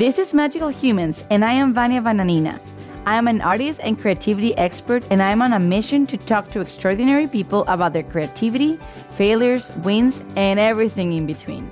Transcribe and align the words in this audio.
This 0.00 0.18
is 0.18 0.32
Magical 0.32 0.70
Humans, 0.70 1.24
and 1.28 1.44
I 1.44 1.52
am 1.52 1.74
Vanya 1.74 2.00
Vananina. 2.00 2.58
I 3.04 3.16
am 3.16 3.28
an 3.28 3.42
artist 3.42 3.80
and 3.84 3.98
creativity 3.98 4.56
expert, 4.56 5.06
and 5.10 5.20
I 5.20 5.30
am 5.30 5.42
on 5.42 5.52
a 5.52 5.60
mission 5.60 6.06
to 6.06 6.16
talk 6.16 6.48
to 6.52 6.62
extraordinary 6.62 7.26
people 7.26 7.66
about 7.68 7.92
their 7.92 8.04
creativity, 8.04 8.78
failures, 9.10 9.70
wins, 9.84 10.24
and 10.36 10.58
everything 10.58 11.12
in 11.12 11.26
between. 11.26 11.70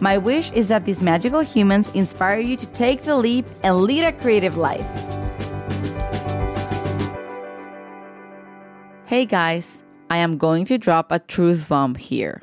My 0.00 0.16
wish 0.16 0.52
is 0.52 0.68
that 0.68 0.84
these 0.84 1.02
magical 1.02 1.40
humans 1.40 1.90
inspire 1.94 2.38
you 2.38 2.56
to 2.58 2.66
take 2.66 3.02
the 3.02 3.16
leap 3.16 3.44
and 3.64 3.78
lead 3.78 4.04
a 4.04 4.12
creative 4.12 4.56
life. 4.56 4.86
Hey 9.06 9.26
guys, 9.26 9.82
I 10.08 10.18
am 10.18 10.38
going 10.38 10.64
to 10.66 10.78
drop 10.78 11.10
a 11.10 11.18
truth 11.18 11.68
bomb 11.68 11.96
here. 11.96 12.42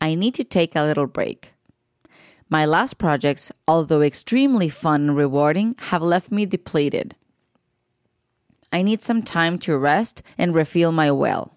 I 0.00 0.16
need 0.16 0.34
to 0.34 0.42
take 0.42 0.74
a 0.74 0.82
little 0.82 1.06
break. 1.06 1.53
My 2.50 2.64
last 2.66 2.98
projects, 2.98 3.50
although 3.66 4.02
extremely 4.02 4.68
fun 4.68 5.08
and 5.08 5.16
rewarding, 5.16 5.74
have 5.90 6.02
left 6.02 6.30
me 6.30 6.46
depleted. 6.46 7.16
I 8.72 8.82
need 8.82 9.02
some 9.02 9.22
time 9.22 9.58
to 9.60 9.78
rest 9.78 10.22
and 10.36 10.54
refill 10.54 10.92
my 10.92 11.10
well. 11.10 11.56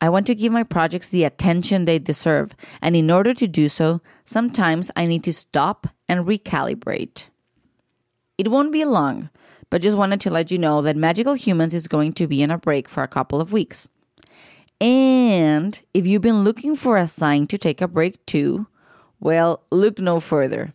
I 0.00 0.08
want 0.08 0.26
to 0.28 0.34
give 0.34 0.52
my 0.52 0.62
projects 0.62 1.08
the 1.08 1.24
attention 1.24 1.84
they 1.84 1.98
deserve, 1.98 2.54
and 2.80 2.96
in 2.96 3.10
order 3.10 3.34
to 3.34 3.46
do 3.46 3.68
so, 3.68 4.00
sometimes 4.24 4.90
I 4.96 5.04
need 5.06 5.22
to 5.24 5.32
stop 5.32 5.86
and 6.08 6.26
recalibrate. 6.26 7.28
It 8.38 8.50
won't 8.50 8.72
be 8.72 8.84
long, 8.84 9.28
but 9.68 9.82
just 9.82 9.98
wanted 9.98 10.20
to 10.22 10.30
let 10.30 10.50
you 10.50 10.58
know 10.58 10.80
that 10.82 10.96
Magical 10.96 11.34
Humans 11.34 11.74
is 11.74 11.86
going 11.86 12.14
to 12.14 12.26
be 12.26 12.42
on 12.42 12.50
a 12.50 12.58
break 12.58 12.88
for 12.88 13.02
a 13.02 13.08
couple 13.08 13.40
of 13.40 13.52
weeks. 13.52 13.88
And 14.80 15.80
if 15.92 16.06
you've 16.06 16.22
been 16.22 16.42
looking 16.44 16.74
for 16.74 16.96
a 16.96 17.06
sign 17.06 17.46
to 17.48 17.58
take 17.58 17.82
a 17.82 17.88
break 17.88 18.24
too, 18.24 18.66
well, 19.20 19.62
look 19.70 19.98
no 19.98 20.18
further. 20.18 20.72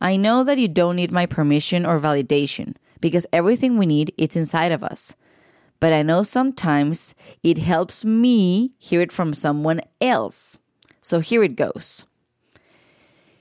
I 0.00 0.16
know 0.16 0.44
that 0.44 0.58
you 0.58 0.68
don't 0.68 0.96
need 0.96 1.12
my 1.12 1.24
permission 1.24 1.86
or 1.86 1.98
validation 1.98 2.74
because 3.00 3.26
everything 3.32 3.78
we 3.78 3.86
need 3.86 4.12
is 4.18 4.36
inside 4.36 4.72
of 4.72 4.82
us. 4.82 5.14
But 5.80 5.92
I 5.92 6.02
know 6.02 6.22
sometimes 6.22 7.14
it 7.42 7.58
helps 7.58 8.04
me 8.04 8.72
hear 8.78 9.00
it 9.00 9.12
from 9.12 9.34
someone 9.34 9.80
else. 10.00 10.58
So 11.00 11.20
here 11.20 11.42
it 11.42 11.56
goes. 11.56 12.06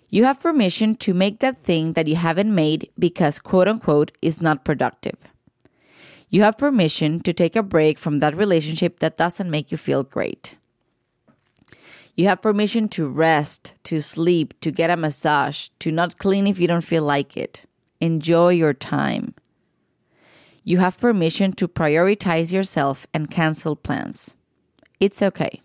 You 0.09 0.25
have 0.25 0.41
permission 0.41 0.95
to 0.97 1.13
make 1.13 1.39
that 1.39 1.57
thing 1.57 1.93
that 1.93 2.07
you 2.07 2.15
haven't 2.15 2.53
made 2.53 2.91
because 2.99 3.39
quote 3.39 3.67
unquote 3.67 4.11
is 4.21 4.41
not 4.41 4.63
productive. 4.63 5.17
You 6.29 6.43
have 6.43 6.57
permission 6.57 7.19
to 7.21 7.33
take 7.33 7.55
a 7.55 7.63
break 7.63 7.97
from 7.97 8.19
that 8.19 8.35
relationship 8.35 8.99
that 8.99 9.17
doesn't 9.17 9.49
make 9.49 9.71
you 9.71 9.77
feel 9.77 10.03
great. 10.03 10.55
You 12.15 12.27
have 12.27 12.41
permission 12.41 12.89
to 12.89 13.07
rest, 13.07 13.73
to 13.85 13.99
sleep, 13.99 14.53
to 14.61 14.71
get 14.71 14.91
a 14.91 14.97
massage, 14.97 15.69
to 15.79 15.91
not 15.91 16.19
clean 16.19 16.45
if 16.45 16.59
you 16.59 16.67
don't 16.67 16.81
feel 16.81 17.03
like 17.03 17.35
it. 17.35 17.65
Enjoy 17.99 18.49
your 18.49 18.73
time. 18.73 19.33
You 20.63 20.77
have 20.77 20.99
permission 20.99 21.53
to 21.53 21.67
prioritize 21.67 22.53
yourself 22.53 23.07
and 23.13 23.31
cancel 23.31 23.75
plans. 23.75 24.37
It's 24.99 25.21
okay. 25.21 25.61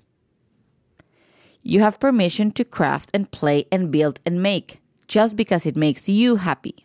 You 1.63 1.81
have 1.81 2.01
permission 2.01 2.51
to 2.53 2.65
craft 2.65 3.11
and 3.13 3.31
play 3.31 3.67
and 3.71 3.91
build 3.91 4.21
and 4.25 4.43
make 4.43 4.81
just 5.07 5.37
because 5.37 5.67
it 5.67 5.77
makes 5.77 6.09
you 6.09 6.37
happy. 6.37 6.85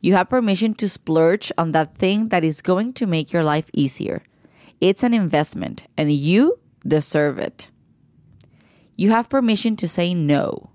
You 0.00 0.14
have 0.14 0.28
permission 0.28 0.74
to 0.74 0.88
splurge 0.88 1.50
on 1.58 1.72
that 1.72 1.96
thing 1.96 2.28
that 2.28 2.44
is 2.44 2.62
going 2.62 2.92
to 2.94 3.06
make 3.06 3.32
your 3.32 3.42
life 3.42 3.70
easier. 3.72 4.22
It's 4.80 5.02
an 5.02 5.14
investment 5.14 5.84
and 5.96 6.12
you 6.12 6.58
deserve 6.86 7.38
it. 7.38 7.70
You 8.96 9.10
have 9.10 9.28
permission 9.28 9.76
to 9.76 9.88
say 9.88 10.14
no. 10.14 10.70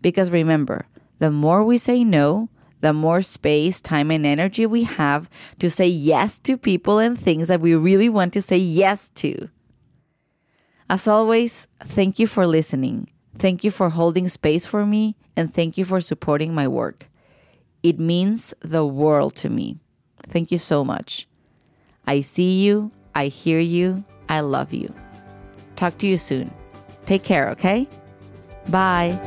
Because 0.00 0.30
remember, 0.30 0.86
the 1.18 1.30
more 1.30 1.62
we 1.62 1.78
say 1.78 2.02
no, 2.02 2.48
the 2.80 2.92
more 2.92 3.22
space, 3.22 3.80
time, 3.80 4.10
and 4.10 4.26
energy 4.26 4.66
we 4.66 4.82
have 4.82 5.30
to 5.60 5.70
say 5.70 5.86
yes 5.86 6.38
to 6.40 6.56
people 6.56 6.98
and 6.98 7.18
things 7.18 7.48
that 7.48 7.60
we 7.60 7.74
really 7.74 8.08
want 8.08 8.32
to 8.32 8.42
say 8.42 8.56
yes 8.56 9.08
to. 9.10 9.48
As 10.90 11.06
always, 11.06 11.68
thank 11.80 12.18
you 12.18 12.26
for 12.26 12.46
listening. 12.46 13.08
Thank 13.38 13.64
you 13.64 13.70
for 13.70 13.90
holding 13.90 14.28
space 14.28 14.66
for 14.66 14.84
me, 14.84 15.16
and 15.36 15.52
thank 15.52 15.78
you 15.78 15.84
for 15.84 16.00
supporting 16.00 16.54
my 16.54 16.66
work. 16.66 17.08
It 17.82 17.98
means 17.98 18.52
the 18.60 18.84
world 18.84 19.36
to 19.36 19.48
me. 19.48 19.78
Thank 20.18 20.50
you 20.50 20.58
so 20.58 20.84
much. 20.84 21.28
I 22.06 22.20
see 22.20 22.60
you, 22.62 22.90
I 23.14 23.26
hear 23.26 23.60
you, 23.60 24.04
I 24.28 24.40
love 24.40 24.72
you. 24.72 24.92
Talk 25.82 25.98
to 25.98 26.06
you 26.06 26.16
soon. 26.16 26.48
Take 27.06 27.24
care, 27.24 27.48
okay? 27.50 27.88
Bye. 28.68 29.18